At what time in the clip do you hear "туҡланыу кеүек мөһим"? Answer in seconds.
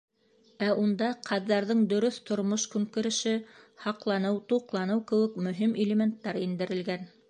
4.55-5.81